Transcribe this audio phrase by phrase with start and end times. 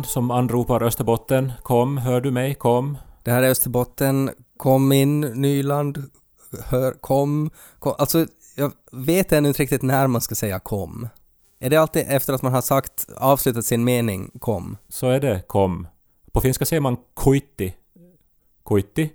[0.00, 1.52] Nyland som anropar Österbotten.
[1.62, 2.54] Kom, hör du mig?
[2.54, 2.98] Kom.
[3.22, 4.30] Det här är Österbotten.
[4.56, 6.10] Kom in, Nyland.
[6.64, 7.50] Hör, kom.
[7.78, 7.94] kom.
[7.98, 11.08] Alltså, jag vet ännu inte riktigt när man ska säga kom.
[11.60, 14.76] Är det alltid efter att man har sagt, avslutat sin mening, kom?
[14.88, 15.86] Så är det, kom.
[16.32, 17.74] På finska säger man kuitti.
[18.64, 19.12] Kuitti?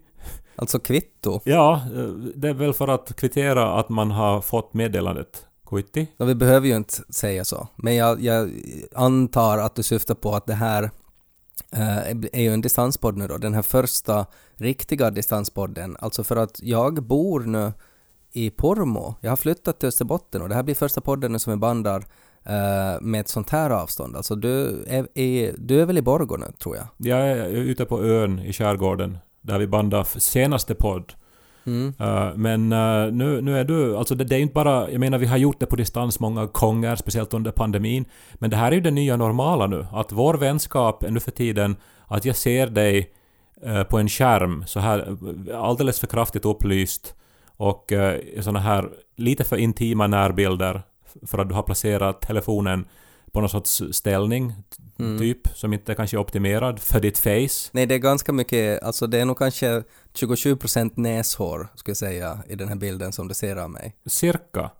[0.55, 1.39] Alltså kvitto?
[1.43, 5.45] Ja, eh, det är väl för att kvittera att man har fått meddelandet.
[5.65, 6.07] Kuitti?
[6.17, 7.67] Ja, vi behöver ju inte säga så.
[7.75, 8.51] Men jag, jag
[8.95, 10.83] antar att du syftar på att det här
[11.71, 11.97] eh,
[12.31, 15.97] är ju en distanspodd nu då, den här första riktiga distanspodden.
[15.99, 17.71] Alltså för att jag bor nu
[18.31, 19.15] i Pormo.
[19.21, 22.05] Jag har flyttat till Österbotten och det här blir första podden nu som vi bandar
[22.43, 24.15] eh, med ett sånt här avstånd.
[24.15, 26.87] Alltså du är, är, du är väl i Borgå nu, tror jag?
[26.97, 31.13] Jag är ute på ön i skärgården där vi bandade senaste podd.
[31.65, 31.93] Mm.
[32.01, 34.99] Uh, men uh, nu, nu är du, alltså det, det är ju inte bara, jag
[34.99, 38.71] menar vi har gjort det på distans många gånger, speciellt under pandemin, men det här
[38.71, 41.75] är ju det nya normala nu, att vår vänskap är nu för tiden
[42.07, 43.09] att jag ser dig
[43.67, 45.17] uh, på en skärm så här
[45.53, 47.15] alldeles för kraftigt upplyst
[47.57, 47.93] och
[48.41, 50.81] sådana här lite för intima närbilder
[51.25, 52.85] för att du har placerat telefonen
[53.35, 54.53] på någon sorts ställning,
[54.99, 55.19] Mm.
[55.19, 57.69] typ, som inte kanske är optimerad för ditt face.
[57.71, 59.83] Nej, det är ganska mycket, alltså det är nog kanske
[60.13, 63.95] 27% näshår, skulle jag säga, i den här bilden som du ser av mig.
[64.05, 64.71] Cirka.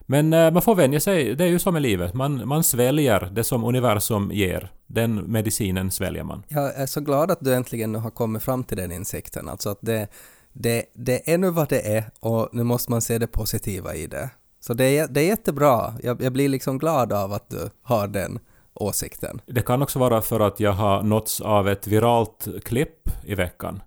[0.00, 2.14] Men eh, man får vänja sig, det är ju som i livet.
[2.14, 4.72] Man, man sväljer det som universum ger.
[4.86, 6.42] Den medicinen sväljer man.
[6.48, 9.78] Jag är så glad att du äntligen har kommit fram till den insikten, alltså att
[9.80, 10.08] det,
[10.52, 14.06] det, det är nu vad det är och nu måste man se det positiva i
[14.06, 14.30] det.
[14.60, 18.08] Så det är, det är jättebra, jag, jag blir liksom glad av att du har
[18.08, 18.38] den
[18.74, 19.40] åsikten.
[19.46, 23.82] Det kan också vara för att jag har nåtts av ett viralt klipp i veckan.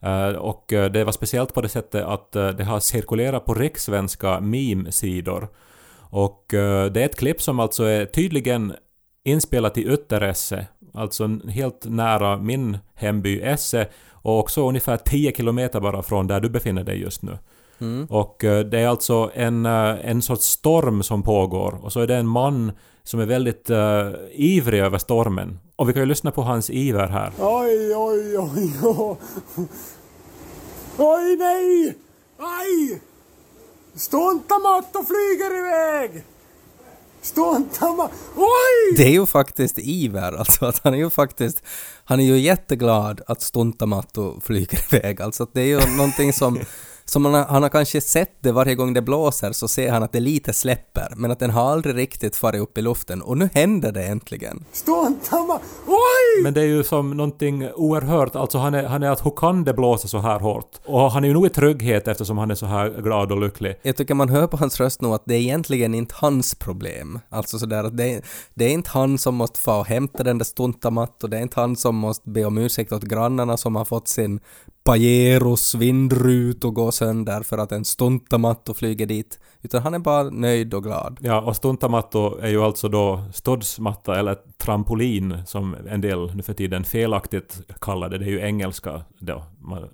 [0.00, 3.54] Eh, och eh, det var speciellt på det sättet att eh, det har cirkulerat på
[3.54, 5.48] rikssvenska meme-sidor.
[6.14, 8.74] Och det är ett klipp som alltså är tydligen
[9.24, 16.02] inspelat i Ytteresse, alltså helt nära min hemby Esse och också ungefär 10 kilometer bara
[16.02, 17.38] från där du befinner dig just nu.
[17.82, 18.06] Mm.
[18.10, 22.06] Och eh, det är alltså en, eh, en sorts storm som pågår och så är
[22.06, 22.72] det en man
[23.04, 25.58] som är väldigt uh, ivrig över stormen.
[25.76, 27.32] Och vi kan ju lyssna på hans iver här.
[27.38, 29.16] Oj, oj, oj, oj.
[30.96, 31.96] Oj, nej!
[32.38, 33.00] Aj!
[33.94, 36.24] Ståntamatto flyger iväg!
[37.22, 38.14] Ståntamatto...
[38.36, 38.96] Oj!
[38.96, 41.62] Det är ju faktiskt Iver, alltså att han är ju faktiskt,
[42.04, 46.58] han är ju jätteglad att Stuntamatto flyger iväg, alltså att det är ju någonting som
[47.04, 50.02] som han har, han har kanske sett det varje gång det blåser så ser han
[50.02, 53.38] att det lite släpper men att den har aldrig riktigt farit upp i luften och
[53.38, 54.64] nu händer det äntligen.
[54.72, 55.60] Ståntama...
[55.86, 56.42] Oj!
[56.42, 59.64] Men det är ju som någonting oerhört, alltså han är, han är att hur kan
[59.64, 60.80] det blåsa så här hårt?
[60.84, 63.74] Och han är ju nog i trygghet eftersom han är så här glad och lycklig.
[63.82, 67.18] Jag tycker man hör på hans röst nu att det är egentligen inte hans problem.
[67.28, 68.22] Alltså sådär att det,
[68.54, 71.60] det är inte han som måste få och hämta den där Stuntamatto, det är inte
[71.60, 74.40] han som måste be om ursäkt åt grannarna som har fått sin
[74.84, 79.40] Pajeros vindrutor går sönder för att en Stuntamatto flyger dit.
[79.62, 81.18] Utan han är bara nöjd och glad.
[81.20, 86.54] Ja, och stuntamatto är ju alltså då studsmatta, eller trampolin som en del nu för
[86.54, 88.18] tiden felaktigt kallar det.
[88.18, 89.44] Det är ju engelska då.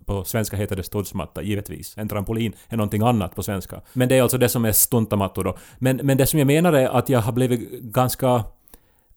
[0.04, 1.94] På svenska heter det studsmatta, givetvis.
[1.98, 3.80] En trampolin är någonting annat på svenska.
[3.92, 5.56] Men det är alltså det som är stuntamatto då.
[5.78, 8.44] Men, men det som jag menar är att jag har blivit ganska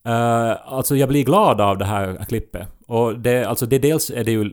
[0.08, 2.68] Uh, alltså jag blir glad av det här klippet.
[2.86, 4.52] Och det, alltså det dels är det ju...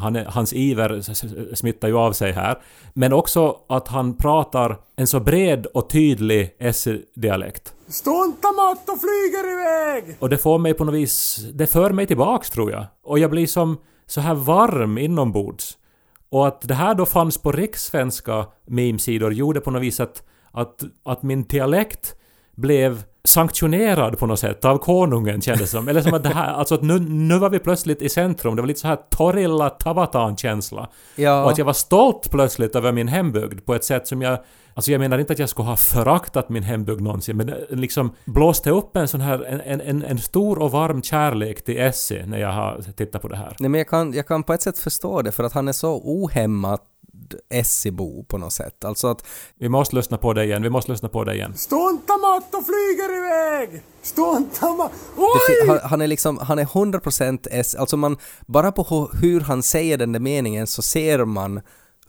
[0.00, 1.00] Han hans iver
[1.54, 2.58] smittar ju av sig här.
[2.94, 7.74] Men också att han pratar en så bred och tydlig S-dialekt.
[7.88, 10.16] Ståntamatto flyger iväg!
[10.18, 11.46] Och det får mig på något vis...
[11.54, 12.86] Det för mig tillbaks tror jag.
[13.02, 15.78] Och jag blir som så här varm inombords.
[16.28, 20.22] Och att det här då fanns på rikssvenska meme-sidor gjorde på något vis att,
[20.52, 22.16] att, att min dialekt
[22.56, 25.88] blev sanktionerad på något sätt av konungen kändes som.
[25.88, 28.56] Eller som att det här, alltså att nu, nu var vi plötsligt i centrum.
[28.56, 30.88] Det var lite så här Torilla Tavatan-känsla.
[31.16, 31.44] Ja.
[31.44, 34.38] Och att jag var stolt plötsligt över min hembygd på ett sätt som jag...
[34.74, 38.12] Alltså jag menar inte att jag skulle ha föraktat min hembygd någonsin, men det liksom
[38.24, 42.38] blåste upp en sån här, en, en, en stor och varm kärlek till Essie när
[42.38, 43.56] jag har tittat på det här.
[43.58, 45.72] Nej men jag kan, jag kan på ett sätt förstå det för att han är
[45.72, 46.82] så ohämmat
[47.50, 48.84] Essibo på något sätt.
[48.84, 49.26] Alltså att...
[49.58, 51.56] Vi måste lyssna på det igen, vi måste lyssna på det igen.
[51.56, 53.82] Ståntamatto flyger iväg!
[54.02, 54.94] Ståntamatto...
[55.16, 55.66] Oj!
[55.66, 58.16] Det, han, han är liksom, han är 100% S, alltså man,
[58.46, 61.60] bara på hur han säger den där meningen så ser man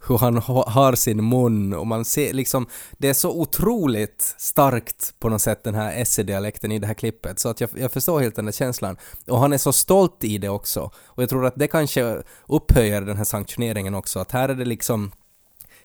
[0.06, 0.36] hur han
[0.66, 2.66] har sin mun och man ser liksom,
[2.98, 7.38] det är så otroligt starkt på något sätt den här SE-dialekten i det här klippet
[7.38, 8.96] så att jag, jag förstår helt den där känslan.
[9.26, 10.90] Och han är så stolt i det också.
[11.04, 14.64] Och jag tror att det kanske upphöjer den här sanktioneringen också, att här är det
[14.64, 15.10] liksom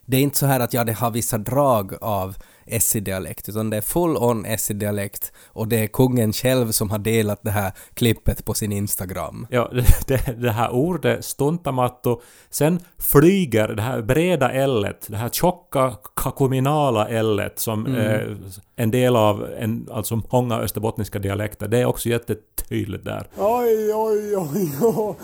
[0.05, 2.35] det är inte så här att ja, det har vissa drag av
[2.79, 7.51] SE-dialekt, utan det är full-on SE-dialekt och det är kungen själv som har delat det
[7.51, 9.47] här klippet på sin Instagram.
[9.49, 15.29] Ja, det, det, det här ordet stuntamatto, sen flyger det här breda L-et, det här
[15.29, 17.95] tjocka kakominala L-et som Mm.
[17.95, 18.37] är
[18.75, 23.27] en del av en, alltså många österbottniska dialekter, det är också jättetydligt där.
[23.37, 25.15] Oj, oj, oj, oj.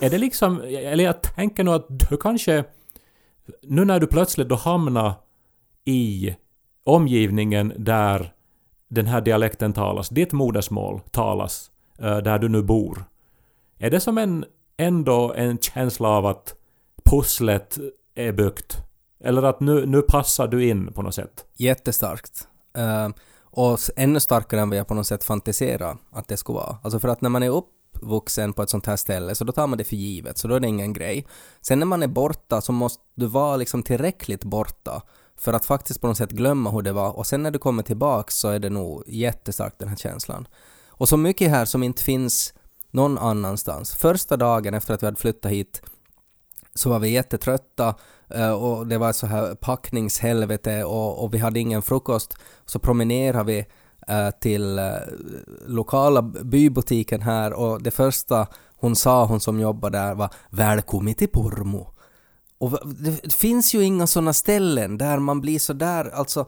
[0.00, 2.64] Är det liksom, eller jag tänker nog att du kanske,
[3.62, 5.12] nu när du plötsligt då hamnar
[5.84, 6.34] i
[6.84, 8.32] omgivningen där
[8.88, 13.04] den här dialekten talas, ditt modersmål talas, eh, där du nu bor.
[13.78, 14.44] Är det som en,
[14.76, 16.54] ändå en känsla av att
[17.04, 17.78] pusslet
[18.14, 18.76] är byggt?
[19.24, 21.44] Eller att nu, nu passar du in på något sätt?
[21.56, 22.48] Jättestarkt.
[22.78, 23.08] Uh,
[23.40, 26.76] och ännu starkare än vad jag på något sätt fantiserar att det skulle vara.
[26.82, 29.66] Alltså för att när man är uppvuxen på ett sånt här ställe så då tar
[29.66, 31.26] man det för givet, så då är det ingen grej.
[31.60, 35.02] Sen när man är borta så måste du vara liksom tillräckligt borta
[35.42, 37.82] för att faktiskt på något sätt glömma hur det var och sen när du kommer
[37.82, 40.48] tillbaks så är det nog jättestarkt den här känslan.
[40.88, 42.54] Och så mycket här som inte finns
[42.90, 43.94] någon annanstans.
[43.94, 45.82] Första dagen efter att vi hade flyttat hit
[46.74, 47.94] så var vi jättetrötta
[48.28, 52.36] eh, och det var så här packningshelvete och, och vi hade ingen frukost.
[52.64, 53.66] Så promenerade vi
[54.08, 54.92] eh, till eh,
[55.66, 58.46] lokala bybutiken här och det första
[58.76, 61.92] hon sa, hon som jobbade där, var ”Välkommen till Pormo”.
[62.62, 62.78] Och
[63.22, 66.46] det finns ju inga sådana ställen där man blir sådär, alltså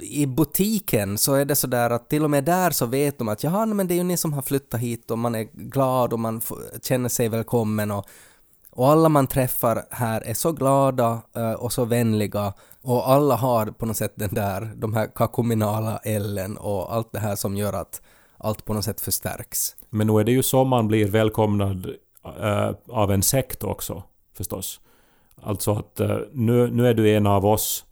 [0.00, 3.44] i butiken så är det sådär att till och med där så vet de att
[3.44, 6.20] jaha, men det är ju ni som har flyttat hit och man är glad och
[6.20, 6.40] man
[6.82, 8.06] känner sig välkommen och,
[8.70, 12.52] och alla man träffar här är så glada eh, och så vänliga
[12.82, 17.20] och alla har på något sätt den där, de här kakominala ellen och allt det
[17.20, 18.02] här som gör att
[18.38, 19.76] allt på något sätt förstärks.
[19.90, 21.86] Men nu är det ju så man blir välkomnad
[22.40, 24.02] eh, av en sekt också,
[24.36, 24.80] förstås.
[25.42, 27.84] Alltså att eh, nu, nu är du en av oss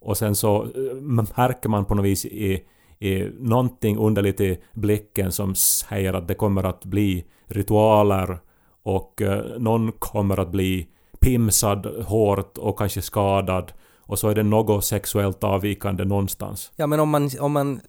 [0.00, 0.94] och sen så eh,
[1.36, 2.62] märker man på något vis i,
[2.98, 8.38] i någonting underligt i blicken som säger att det kommer att bli ritualer
[8.82, 10.88] och eh, någon kommer att bli
[11.20, 13.72] pimsad hårt och kanske skadad
[14.06, 16.72] och så är det något sexuellt avvikande någonstans.
[16.76, 17.80] Ja, men om man, om man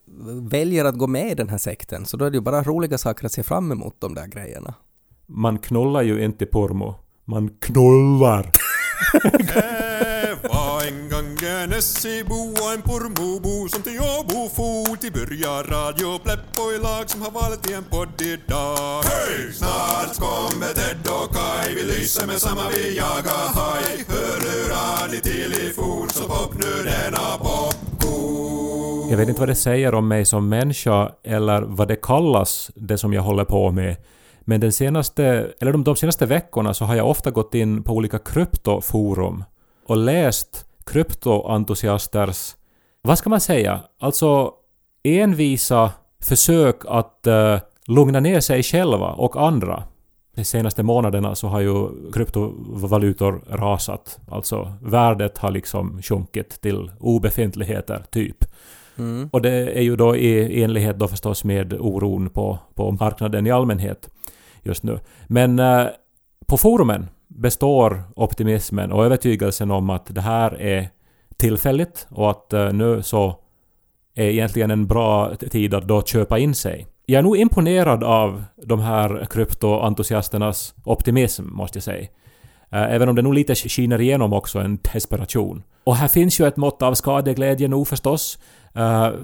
[0.52, 2.98] väljer att gå med i den här sekten så då är det ju bara roliga
[2.98, 4.74] saker att se fram emot de där grejerna.
[5.26, 6.96] Man knullar ju inte Pormo.
[7.26, 8.52] Man knullar!
[9.54, 15.50] Det var en gång en Essebo och en Pormobo som till Åbo for till börja
[15.50, 19.04] Radio Pleppo-lag som har valt i en podd idag.
[19.04, 19.54] Hej!
[19.54, 24.06] Snart kommer Ted och Kai, vi lyser med samma vi jagar haj.
[24.08, 29.10] Hörlurar ni till i fort så pop nu denna popcorn.
[29.10, 32.98] Jag vet inte vad det säger om mig som människa eller vad det kallas, det
[32.98, 33.96] som jag håller på med.
[34.46, 37.94] Men den senaste, eller de, de senaste veckorna så har jag ofta gått in på
[37.94, 39.44] olika kryptoforum
[39.86, 42.56] och läst kryptoentusiasters,
[43.02, 44.52] vad ska man säga, alltså
[45.04, 45.92] envisa
[46.22, 49.84] försök att uh, lugna ner sig själva och andra.
[50.36, 54.20] De senaste månaderna så har ju kryptovalutor rasat.
[54.32, 58.46] Alltså värdet har liksom sjunkit till obefintligheter, typ.
[58.98, 59.30] Mm.
[59.34, 63.52] Och det är ju då i enlighet då förstås med oron på, på marknaden i
[63.52, 64.10] allmänhet
[64.66, 65.00] just nu.
[65.28, 65.86] Men eh,
[66.46, 70.90] på forumen består optimismen och övertygelsen om att det här är
[71.38, 73.36] tillfälligt och att eh, nu så
[74.16, 76.88] är egentligen en bra tid att då köpa in sig.
[77.06, 82.08] Jag är nog imponerad av de här kryptoentusiasternas optimism, måste jag säga.
[82.72, 85.64] Eh, även om det nog lite skiner igenom också en desperation.
[85.84, 88.40] Och här finns ju ett mått av skadeglädje nog förstås.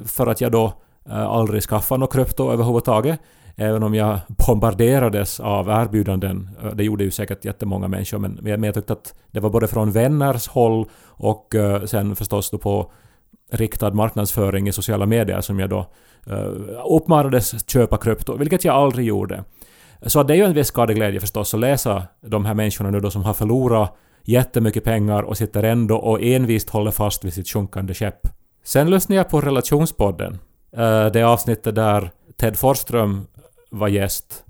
[0.05, 0.74] För att jag då
[1.10, 3.19] aldrig skaffade något krypto överhuvudtaget.
[3.55, 6.50] Även om jag bombarderades av erbjudanden.
[6.74, 9.91] Det gjorde ju säkert jättemånga människor men men jag tyckte att det var både från
[9.91, 11.55] vänners håll och
[11.86, 12.91] sen förstås då på
[13.51, 15.86] riktad marknadsföring i sociala medier som jag då
[16.31, 19.43] uh, uppmanades köpa krypto, vilket jag aldrig gjorde.
[20.01, 23.12] Så det är ju en viss skadeglädje förstås att läsa de här människorna nu då
[23.12, 27.93] som har förlorat jättemycket pengar och sitter ändå och envist håller fast vid sitt sjunkande
[27.93, 28.27] skepp.
[28.63, 30.39] Sen lyssnade jag på Relationspodden.
[31.13, 33.27] Det avsnittet där Ted Forsström
[33.72, 34.46] var gäst.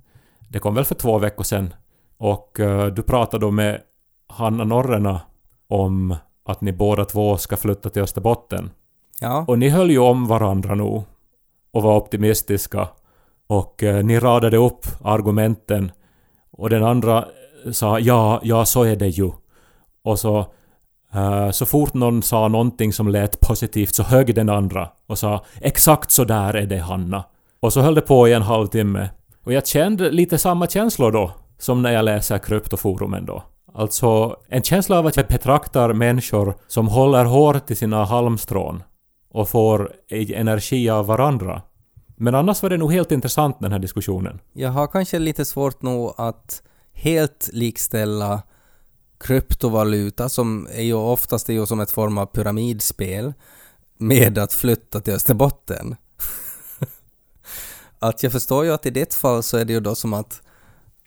[0.49, 1.73] Det kom väl för två veckor sedan.
[2.17, 3.81] Och eh, du pratade då med
[4.27, 5.21] Hanna Norrena
[5.67, 8.71] om att ni båda två ska flytta till Österbotten.
[9.19, 9.45] Ja.
[9.47, 11.03] Och ni höll ju om varandra nog.
[11.71, 12.87] Och var optimistiska.
[13.47, 15.91] Och eh, ni radade upp argumenten.
[16.51, 17.25] Och den andra
[17.71, 19.31] sa ja, ja så är det ju.
[20.03, 20.45] Och så,
[21.13, 25.45] eh, så fort någon sa någonting som lät positivt så högg den andra och sa
[25.61, 27.23] exakt så där är det Hanna.
[27.61, 29.09] Och så höll det på i en halvtimme.
[29.43, 33.43] Och jag kände lite samma känslor då som när jag läser kryptoforumen då.
[33.73, 38.83] Alltså, en känsla av att jag betraktar människor som håller hårt i sina halmstrån
[39.29, 41.61] och får e-, energi av varandra.
[42.15, 44.39] Men annars var det nog helt intressant den här diskussionen.
[44.53, 46.63] Jag har kanske lite svårt nog att
[46.93, 48.41] helt likställa
[49.19, 53.33] kryptovaluta, som är ju oftast är ju som ett form av pyramidspel,
[53.97, 55.95] med att flytta till Österbotten
[58.01, 60.41] att jag förstår ju att i ditt fall så är det ju då som att,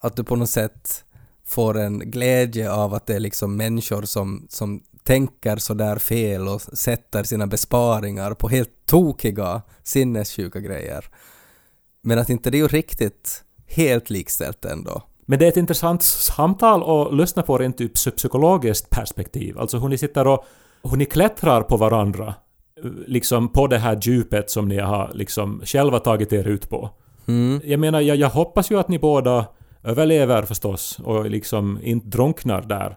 [0.00, 1.04] att du på något sätt
[1.44, 6.62] får en glädje av att det är liksom människor som, som tänker sådär fel och
[6.62, 11.04] sätter sina besparingar på helt tokiga sinnessjuka grejer.
[12.02, 15.02] Men att inte det är ju riktigt helt likställt ändå.
[15.26, 19.58] Men det är ett intressant samtal att lyssna på rent ur psykologiskt perspektiv.
[19.58, 20.44] Alltså hur ni sitter och
[20.82, 22.34] hur ni klättrar på varandra.
[23.06, 26.90] Liksom på det här djupet som ni har liksom själva tagit er ut på.
[27.26, 27.60] Mm.
[27.64, 29.46] Jag menar, jag, jag hoppas ju att ni båda
[29.82, 32.96] överlever förstås och liksom inte drunknar där.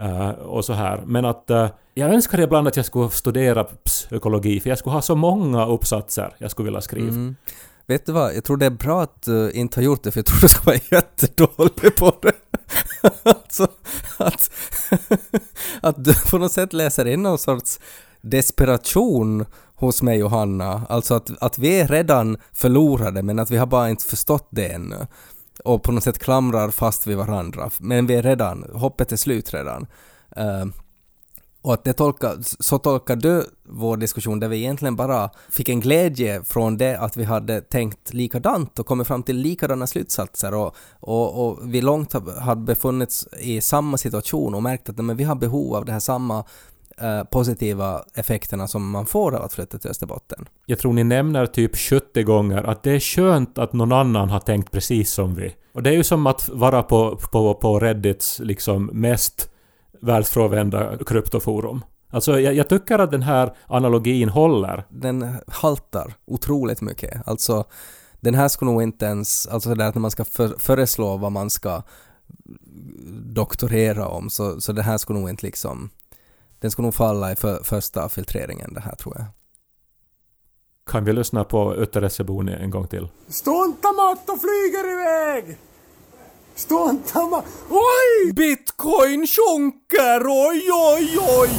[0.00, 1.02] Uh, och så här.
[1.06, 5.02] Men att uh, jag önskar ibland att jag skulle studera psykologi för jag skulle ha
[5.02, 7.08] så många uppsatser jag skulle vilja skriva.
[7.08, 7.36] Mm.
[7.86, 10.18] Vet du vad, jag tror det är bra att du inte har gjort det för
[10.18, 12.32] jag tror du skulle vara jättedålig på det.
[13.22, 13.68] alltså,
[14.18, 14.50] att,
[15.80, 17.80] att du på något sätt läser in någon sorts
[18.30, 20.86] desperation hos mig och Hanna.
[20.88, 24.68] Alltså att, att vi är redan förlorade men att vi har bara inte förstått det
[24.68, 25.06] ännu.
[25.64, 27.70] Och på något sätt klamrar fast vid varandra.
[27.78, 29.86] Men vi är redan, hoppet är slut redan.
[30.38, 30.64] Uh,
[31.66, 35.80] och att det tolkar, så tolkar du vår diskussion där vi egentligen bara fick en
[35.80, 40.76] glädje från det att vi hade tänkt likadant och kommit fram till likadana slutsatser och,
[41.00, 45.34] och, och vi långt hade befunnits i samma situation och märkt att men vi har
[45.34, 46.44] behov av det här samma
[47.00, 50.48] eh, positiva effekterna som man får av att flytta till Österbotten.
[50.66, 54.40] Jag tror ni nämner typ 70 gånger att det är skönt att någon annan har
[54.40, 55.54] tänkt precis som vi.
[55.72, 59.50] Och det är ju som att vara på, på, på Reddits liksom mest
[60.00, 61.84] världsfrånvända kryptoforum.
[62.10, 64.84] Alltså jag, jag, tycker att den här analogin håller.
[64.88, 67.28] Den haltar otroligt mycket.
[67.28, 67.64] Alltså
[68.20, 71.16] den här skulle nog inte ens, alltså det där att när man ska för, föreslå
[71.16, 71.82] vad man ska
[73.24, 75.90] doktorera om så, så det här skulle nog inte liksom,
[76.66, 79.26] den skulle nog falla i för, första filtreringen det här tror jag.
[80.90, 83.08] Kan vi lyssna på Ötteresseboni en gång till?
[83.28, 85.58] Stontamatto flyger iväg!
[86.54, 87.42] Ståntamma...
[87.70, 88.32] Oj!
[88.32, 91.50] Bitcoin sjunker, oj, oj, oj!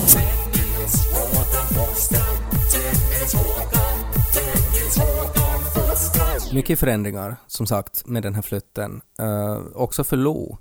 [6.53, 9.01] Mycket förändringar, som sagt, med den här flytten.
[9.21, 10.57] Uh, också för Lo.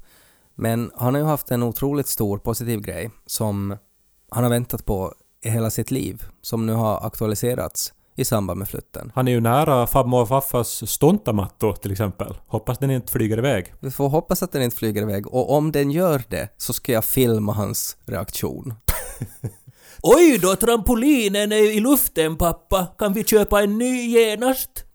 [0.55, 3.77] Men han har ju haft en otroligt stor positiv grej som
[4.31, 5.15] han har väntat på
[5.45, 9.13] i hela sitt liv, som nu har aktualiserats i samband med flytten.
[9.15, 12.35] Han är ju nära farmor och faffas stontamatto till exempel.
[12.47, 13.75] Hoppas den inte flyger iväg.
[13.81, 16.93] Vi får hoppas att den inte flyger iväg och om den gör det så ska
[16.93, 18.75] jag filma hans reaktion.
[20.03, 22.87] Oj då, trampolinen är i luften pappa.
[22.99, 24.86] Kan vi köpa en ny genast?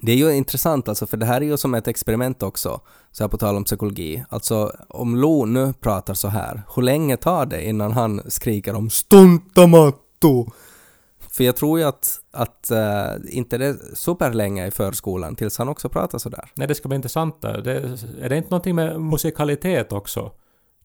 [0.00, 2.80] Det är ju intressant alltså, för det här är ju som ett experiment också,
[3.12, 4.24] så här på tal om psykologi.
[4.28, 8.90] Alltså, om Lo nu pratar så här, hur länge tar det innan han skriker om
[8.90, 10.46] stuntamatto?
[11.30, 15.68] För jag tror ju att, att uh, inte det är superlänge i förskolan tills han
[15.68, 16.50] också pratar sådär.
[16.54, 17.62] Nej, det ska bli intressant där.
[17.62, 17.74] Det,
[18.20, 20.32] är det inte någonting med musikalitet också?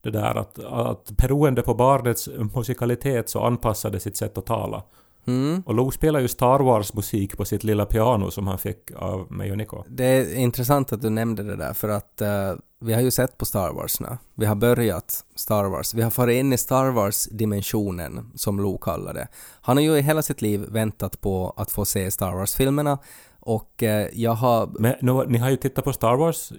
[0.02, 4.82] Det där att, att beroende på barnets musikalitet så anpassar det sitt sätt att tala.
[5.26, 5.62] Mm.
[5.66, 9.50] Och Lo spelar ju Star Wars-musik på sitt lilla piano som han fick av mig
[9.50, 9.84] och Nico.
[9.88, 13.38] Det är intressant att du nämnde det där för att uh, vi har ju sett
[13.38, 14.18] på Star Wars nu.
[14.34, 15.94] Vi har börjat Star Wars.
[15.94, 19.28] Vi har farit in i Star Wars-dimensionen, som Lo kallar det.
[19.60, 22.98] Han har ju i hela sitt liv väntat på att få se Star Wars-filmerna
[23.40, 24.70] och eh, jag har...
[24.78, 26.52] Men nu, ni har ju tittat på Star Wars,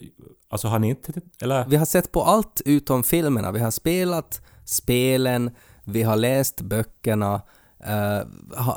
[0.49, 1.65] alltså har ni inte tittat, eller?
[1.67, 3.51] Vi har sett på allt utom filmerna.
[3.51, 5.51] Vi har spelat spelen,
[5.83, 7.41] vi har läst böckerna,
[7.87, 8.27] Uh,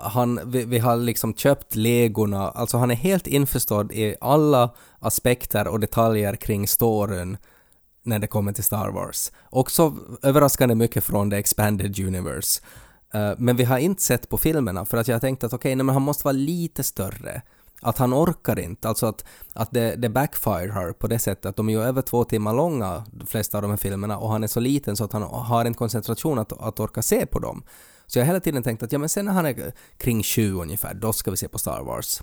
[0.03, 5.69] han, vi, vi, har liksom köpt legorna, alltså han är helt införstådd i alla aspekter
[5.69, 7.37] och detaljer kring storyn
[8.03, 9.33] när det kommer till Star Wars.
[9.51, 12.63] Också överraskande mycket från The Expanded Universe.
[13.15, 15.85] Uh, men vi har inte sett på filmerna för att jag tänkte att okej, okay,
[15.85, 17.43] men han måste vara lite större.
[17.83, 19.25] Att han orkar inte, alltså att,
[19.55, 23.05] att det, det backfirar på det sättet att de är ju över två timmar långa,
[23.13, 25.65] de flesta av de här filmerna, och han är så liten så att han har
[25.65, 27.63] inte koncentration att, att orka se på dem.
[28.09, 30.63] Så jag har hela tiden tänkt att ja men sen när han är kring 20
[30.63, 32.23] ungefär, då ska vi se på Star Wars.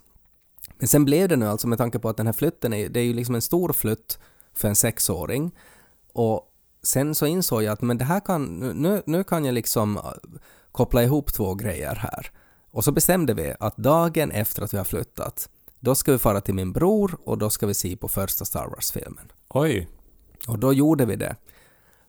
[0.78, 3.00] Men sen blev det nu alltså med tanke på att den här flytten är, det
[3.00, 4.20] är ju liksom en stor flytt
[4.54, 5.52] för en sexåring.
[6.14, 6.52] Och
[6.84, 10.04] sen så insåg jag att men det här kan, nu, nu kan jag liksom äh,
[10.72, 12.32] koppla ihop två grejer här.
[12.72, 15.50] Och så bestämde vi att dagen efter att vi har flyttat,
[15.80, 18.68] då ska vi fara till min bror och då ska vi se på första Star
[18.68, 19.32] Wars-filmen.
[19.50, 19.88] Oj.
[20.48, 21.36] Och då gjorde vi det.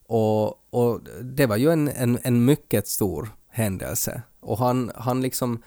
[0.06, 4.22] Och, och det var ju en, en, en mycket stor händelse.
[4.40, 5.62] Och han, han liksom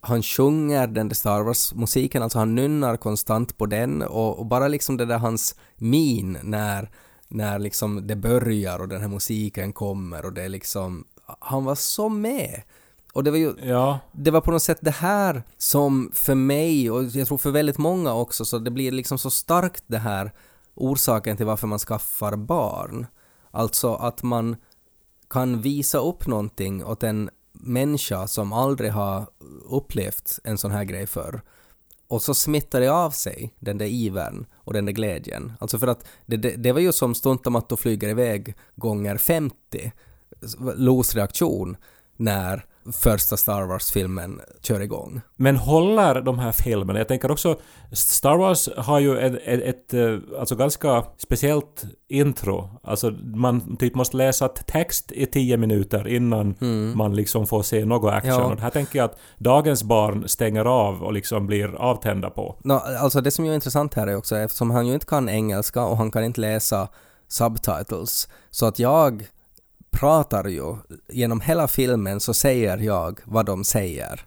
[0.00, 4.68] han sjunger den där Star Wars-musiken, alltså han nynnar konstant på den och, och, bara
[4.68, 6.90] liksom det där hans min när,
[7.28, 11.04] när liksom det börjar och den här musiken kommer och det är liksom,
[11.40, 12.62] han var så med.
[13.12, 16.90] Och det var ju, Ja, det var på något sätt det här som för mig
[16.90, 20.32] och jag tror för väldigt många också så det blir liksom så starkt det här
[20.74, 23.06] orsaken till varför man skaffar barn.
[23.50, 24.56] Alltså att man
[25.30, 29.26] kan visa upp någonting åt en människa som aldrig har
[29.70, 31.42] upplevt en sån här grej förr.
[32.08, 35.52] Och så smittar det av sig, den där ivern och den där glädjen.
[35.60, 39.92] Alltså för att det, det, det var ju som Stuntamatto flyger iväg gånger 50.
[40.74, 41.76] Los reaktion
[42.16, 45.20] när första Star Wars-filmen kör igång.
[45.36, 46.98] Men håller de här filmerna?
[46.98, 47.60] Jag tänker också,
[47.92, 52.70] Star Wars har ju ett, ett, ett eh, alltså ganska speciellt intro.
[52.82, 56.54] Alltså man typ måste läsa text i tio minuter innan
[56.96, 58.32] man liksom får se något action.
[58.32, 58.52] Ja.
[58.52, 62.56] Och här tänker jag att dagens barn stänger av och liksom blir avtända på.
[62.64, 65.84] Nå, alltså det som är intressant här är också eftersom han ju inte kan engelska
[65.84, 66.88] och han kan inte läsa
[67.28, 69.26] subtitles så att jag
[69.90, 70.76] pratar ju.
[71.08, 74.26] Genom hela filmen så säger jag vad de säger.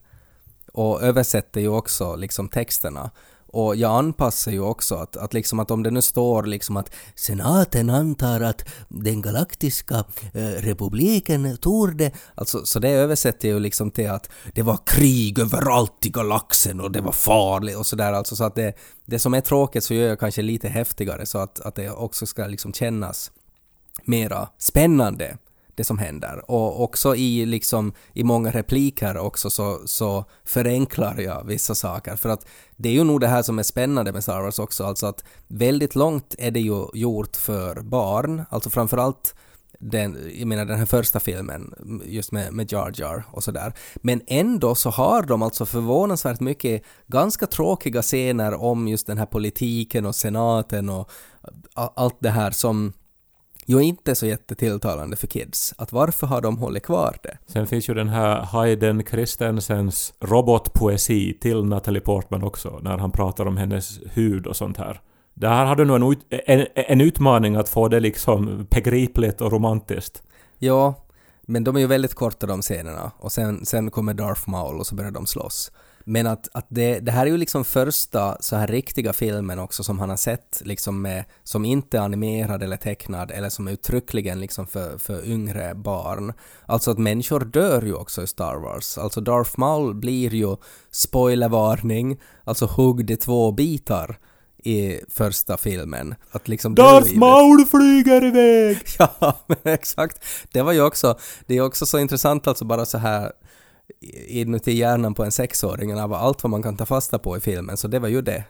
[0.74, 3.12] Och översätter ju också liksom texterna.
[3.54, 6.92] Och jag anpassar ju också att, att liksom att om det nu står liksom att
[7.16, 10.04] senaten antar att den galaktiska
[10.34, 15.40] eh, republiken torde, alltså så det översätter jag ju liksom till att det var krig
[15.40, 18.14] överallt i galaxen och det var farligt och sådär.
[18.14, 18.74] Alltså så att det,
[19.06, 22.26] det som är tråkigt så gör jag kanske lite häftigare så att, att det också
[22.26, 23.32] ska liksom kännas
[24.04, 25.38] mera spännande
[25.76, 26.52] det som händer.
[26.52, 32.16] Och också i, liksom, i många repliker också så, så förenklar jag vissa saker.
[32.16, 32.46] För att
[32.78, 35.24] det är ju nog det här som är spännande med Star Wars också, alltså att
[35.48, 39.36] väldigt långt är det ju gjort för barn, alltså framförallt
[39.80, 41.74] den, jag menar den här första filmen,
[42.06, 43.74] just med, med Jar Jar och sådär.
[43.96, 49.26] Men ändå så har de alltså förvånansvärt mycket ganska tråkiga scener om just den här
[49.26, 51.12] politiken och senaten och
[51.74, 52.94] allt det här som
[53.66, 55.74] ju inte så jättetilltalande för kids.
[55.78, 57.38] Att varför har de hållit kvar det?
[57.48, 63.46] Sen finns ju den här Hayden Christensens robotpoesi till Natalie Portman också, när han pratar
[63.46, 65.02] om hennes hud och sånt här.
[65.34, 69.52] Där har du nog en, ut- en, en utmaning att få det liksom begripligt och
[69.52, 70.24] romantiskt.
[70.60, 70.94] Ja,
[71.42, 74.88] men de är ju väldigt korta de scenerna och sen, sen kommer Darth Maul och
[74.88, 75.72] så börjar de slåss.
[76.06, 79.84] Men att, att det, det här är ju liksom första så här riktiga filmen också
[79.84, 83.72] som han har sett liksom med, som inte är animerad eller tecknad eller som är
[83.72, 86.34] uttryckligen liksom för, för yngre barn.
[86.66, 88.98] Alltså att människor dör ju också i Star Wars.
[88.98, 90.56] Alltså Darth Maul blir ju,
[90.92, 94.20] spoilervarning, alltså huggd i två bitar
[94.64, 96.16] i första filmen.
[96.32, 97.16] Att liksom Darth.
[97.16, 98.78] Maul flyger iväg!
[99.00, 100.26] Ja, men exakt.
[100.52, 103.32] Det var ju också, det är också så intressant alltså bara så här
[104.28, 107.78] inuti hjärnan på en sexåring av allt vad man kan ta fasta på i filmen,
[107.78, 108.44] så det var ju det.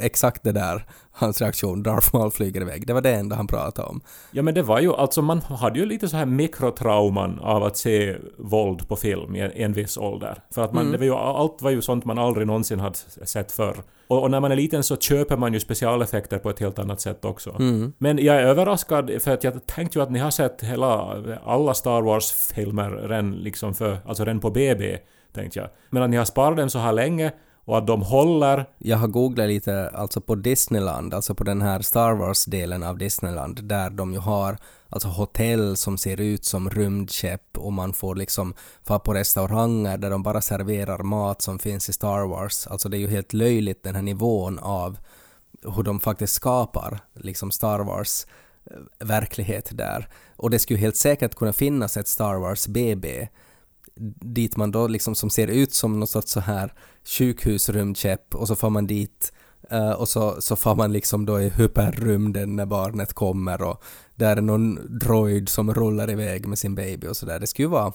[0.00, 2.86] Exakt det där, hans reaktion, Darth Maul flyger iväg.
[2.86, 4.00] Det var det enda han pratade om.
[4.30, 7.76] Ja men det var ju, alltså man hade ju lite så här mikrotrauman av att
[7.76, 10.42] se våld på film i en, i en viss ålder.
[10.54, 13.52] För att man, det var ju, allt var ju sånt man aldrig någonsin hade sett
[13.52, 13.76] förr.
[14.08, 17.00] Och, och när man är liten så köper man ju specialeffekter på ett helt annat
[17.00, 17.56] sätt också.
[17.98, 21.74] Men jag är överraskad för att jag tänkte ju att ni har sett hela, alla
[21.74, 24.98] Star Wars-filmer redan liksom för, alltså redan på BB,
[25.34, 25.68] tänkte jag.
[25.90, 27.32] Men att ni har sparat dem så här länge
[27.68, 31.82] och att de håller Jag har googlat lite alltså på Disneyland, alltså på den här
[31.82, 37.58] Star Wars-delen av Disneyland, där de ju har alltså hotell som ser ut som rymdskepp
[37.58, 38.54] och man får liksom
[38.84, 42.66] få på restauranger där de bara serverar mat som finns i Star Wars.
[42.66, 44.98] Alltså det är ju helt löjligt den här nivån av
[45.76, 50.08] hur de faktiskt skapar liksom Star Wars-verklighet eh, där.
[50.36, 53.28] Och det skulle ju helt säkert kunna finnas ett Star Wars BB
[54.20, 56.72] dit man då liksom som ser ut som något sorts så här
[57.04, 59.32] sjukhusrymdskepp och så får man dit
[59.70, 63.82] eh, och så, så får man liksom då i hyperrymden när barnet kommer och
[64.14, 67.38] där är någon droid som rullar iväg med sin baby och sådär.
[67.40, 67.92] Det skulle ju vara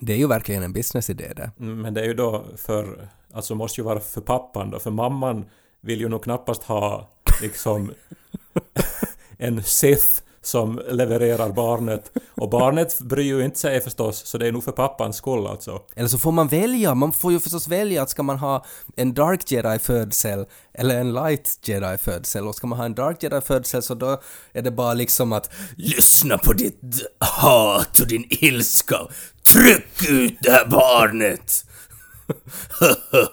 [0.00, 1.50] det är ju verkligen en businessidé det.
[1.60, 3.08] Mm, Men det är ju då för...
[3.32, 5.44] Alltså måste ju vara för pappan då, för mamman
[5.80, 7.10] vill ju nog knappast ha
[7.42, 7.92] liksom
[9.38, 12.12] en Sith som levererar barnet.
[12.34, 15.82] Och barnet bryr ju inte sig förstås, så det är nog för pappans skull alltså.
[15.96, 18.64] Eller så får man välja, man får ju förstås välja att ska man ha
[18.96, 23.94] en Dark Jedi-födsel eller en Light Jedi-födsel och ska man ha en Dark Jedi-födsel så
[23.94, 24.20] då
[24.52, 26.80] är det bara liksom att lyssna på ditt
[27.18, 28.98] hat och din ilska,
[29.52, 31.64] tryck ut det här barnet!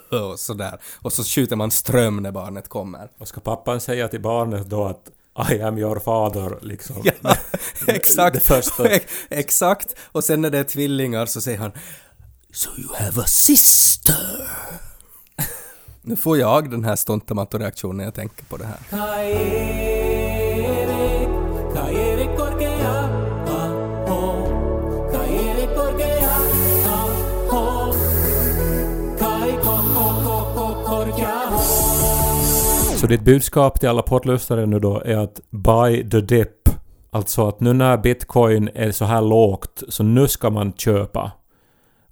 [0.32, 0.80] och sådär.
[1.02, 3.10] Och så skjuter man ström när barnet kommer.
[3.17, 6.95] Och ska pappan säga till barnet då att I am your father liksom.
[7.04, 7.36] Ja,
[7.88, 8.52] exakt.
[9.30, 9.95] Exakt.
[10.12, 11.71] Och sen när det är tvillingar så säger han
[12.54, 14.50] So you have a sister.
[16.02, 18.80] Nu får jag den här stontamatto-reaktionen när jag tänker på det här.
[33.08, 36.70] Så ditt budskap till alla poddlyssnare nu då är att buy the dip.
[37.10, 41.32] Alltså att nu när bitcoin är så här lågt så nu ska man köpa.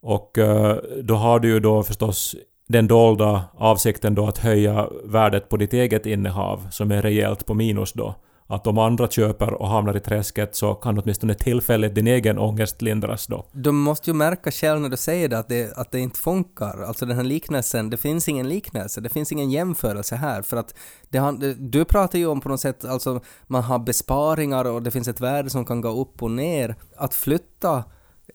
[0.01, 2.35] Och eh, då har du ju då förstås
[2.67, 7.53] den dolda avsikten då att höja värdet på ditt eget innehav som är rejält på
[7.53, 8.15] minus då.
[8.47, 12.81] Att om andra köper och hamnar i träsket så kan åtminstone tillfälligt din egen ångest
[12.81, 13.45] lindras då.
[13.51, 16.83] Du måste ju märka själv när du säger det att, det att det inte funkar.
[16.87, 20.41] Alltså den här liknelsen, det finns ingen liknelse, det finns ingen jämförelse här.
[20.41, 20.75] För att
[21.09, 24.91] det det- du pratar ju om på något sätt, alltså man har besparingar och det
[24.91, 26.75] finns ett värde som kan gå upp och ner.
[26.97, 27.83] Att flytta,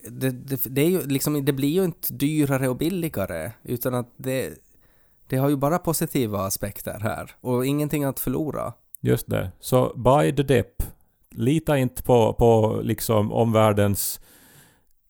[0.09, 4.13] det, det, det, är ju liksom, det blir ju inte dyrare och billigare, utan att
[4.17, 4.49] det,
[5.27, 8.73] det har ju bara positiva aspekter här och ingenting att förlora.
[9.01, 9.51] Just det.
[9.59, 10.83] Så buy the dip.
[11.31, 14.19] Lita inte på, på liksom omvärldens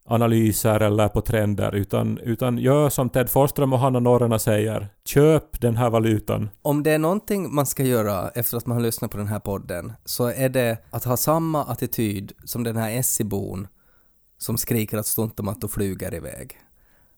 [0.05, 4.87] analyser eller på trender utan, utan gör som Ted Forsström och Hanna Norrena säger.
[5.05, 6.49] Köp den här valutan.
[6.61, 9.39] Om det är någonting man ska göra efter att man har lyssnat på den här
[9.39, 13.67] podden så är det att ha samma attityd som den här Essibon
[14.37, 16.57] som skriker att Stuntomatto flyger iväg.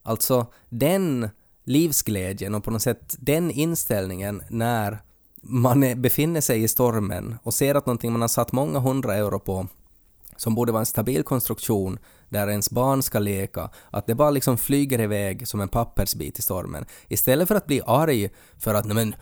[0.02, 1.28] Alltså den
[1.64, 4.98] livsglädjen och på något sätt den inställningen när
[5.44, 9.14] man är, befinner sig i stormen och ser att någonting man har satt många hundra
[9.14, 9.66] euro på
[10.36, 14.58] som borde vara en stabil konstruktion där ens barn ska leka, att det bara liksom
[14.58, 16.86] flyger iväg som en pappersbit i stormen.
[17.08, 19.14] Istället för att bli arg för att men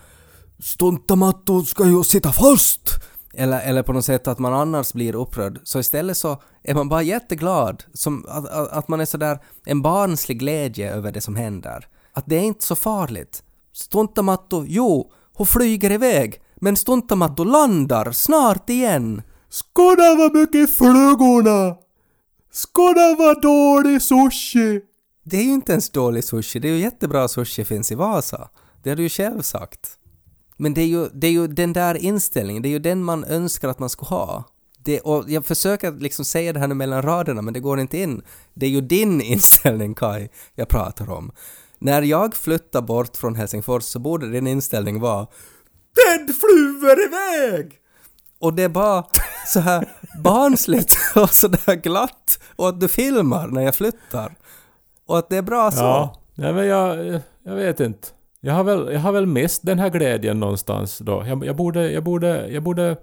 [0.58, 2.90] Stuntamatto ska ju sitta fast!
[3.35, 5.61] Eller, eller på något sätt att man annars blir upprörd.
[5.64, 7.85] Så istället så är man bara jätteglad.
[7.94, 11.88] Som att, att, att man är sådär en barnslig glädje över det som händer.
[12.12, 13.42] Att det är inte så farligt.
[13.72, 16.40] Stuntamatto, jo, hon flyger iväg.
[16.57, 19.23] Men Stuntamatto landar snart igen.
[19.51, 21.77] Skåda vad mycket flugorna!
[22.53, 24.81] Skåda vad dålig sushi!
[25.25, 28.49] Det är ju inte ens dålig sushi, det är ju jättebra sushi finns i Vasa.
[28.83, 29.99] Det har du ju själv sagt.
[30.57, 33.25] Men det är ju, det är ju den där inställningen, det är ju den man
[33.25, 34.45] önskar att man ska ha.
[34.85, 37.99] Det, och jag försöker liksom säga det här nu mellan raderna men det går inte
[37.99, 38.23] in.
[38.55, 41.33] Det är ju din inställning Kai jag pratar om.
[41.85, 47.73] När jag flyttar bort från Helsingfors så borde din inställning vara TED flyger iväg!
[48.40, 49.05] Och det är bara
[49.47, 49.88] så här
[50.23, 54.35] barnsligt och sådär glatt och att du filmar när jag flyttar.
[55.09, 55.81] Och att det är bra så.
[55.83, 58.09] Ja, nej men jag, jag vet inte.
[58.40, 61.25] Jag har väl, jag har väl mist den här glädjen någonstans då.
[61.27, 62.97] Jag, jag borde, jag borde, jag borde...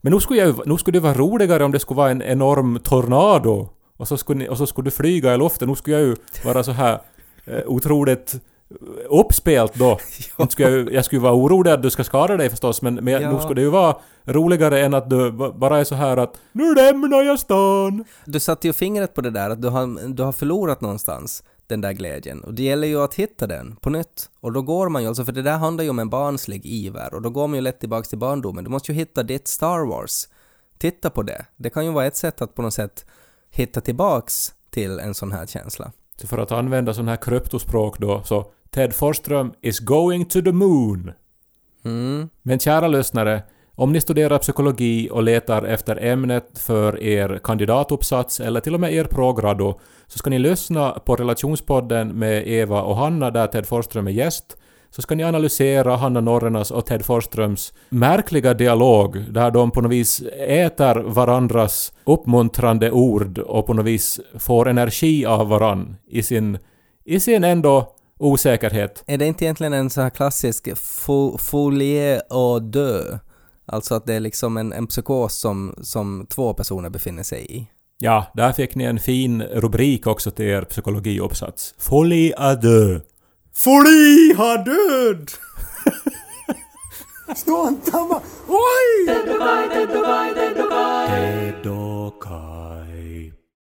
[0.00, 2.22] Men nu skulle, jag, ju- nu skulle det vara roligare om det skulle vara en
[2.22, 3.68] enorm tornado.
[3.96, 5.68] Och så skulle, ni, och så skulle du flyga i luften.
[5.68, 7.00] Nu skulle jag ju vara så här
[7.66, 8.34] otroligt
[9.08, 9.98] uppspelt då.
[10.38, 13.32] Inte skulle jag, skulle vara orolig att du ska skada dig förstås, men, men Ja.
[13.32, 16.36] nu skulle det ju vara roligare än att du ba- bara är så här att
[16.52, 18.04] Nu lämnar jag stan!
[18.24, 21.80] Du satte ju fingret på det där att du har, du har förlorat någonstans den
[21.80, 24.30] där glädjen och det gäller ju att hitta den på nytt.
[24.40, 27.14] Och då går man ju alltså, för det där handlar ju om en barnslig iver
[27.14, 28.64] och då går man ju lätt tillbaks till barndomen.
[28.64, 30.28] Du måste ju hitta ditt Star Wars.
[30.78, 31.46] Titta på det.
[31.56, 33.06] Det kan ju vara ett sätt att på något sätt
[33.50, 35.92] hitta tillbaks till en sån här känsla.
[36.22, 40.52] Så för att använda sån här kryptospråk då, så Ted Forsström is going to the
[40.52, 41.12] moon.
[41.84, 42.28] Mm.
[42.42, 43.42] Men kära lyssnare,
[43.74, 48.94] om ni studerar psykologi och letar efter ämnet för er kandidatuppsats eller till och med
[48.94, 54.06] er progrado så ska ni lyssna på relationspodden med Eva och Hanna där Ted Forsström
[54.06, 54.56] är gäst.
[54.94, 59.92] Så ska ni analysera Hanna Norrenas och Ted Forsströms märkliga dialog där de på något
[59.92, 66.58] vis äter varandras uppmuntrande ord och på något vis får energi av varann i sin,
[67.04, 69.04] i sin ändå osäkerhet.
[69.06, 73.18] Är det inte egentligen en sån här klassisk fo- folie och dö?
[73.66, 77.66] Alltså att det är liksom en, en psykos som, som två personer befinner sig i.
[77.98, 81.74] Ja, där fick ni en fin rubrik också till er psykologiuppsats.
[81.78, 83.00] Folie à deux.
[83.54, 85.30] Folie har död!
[87.36, 88.20] Stuntama...
[88.48, 89.06] Oj!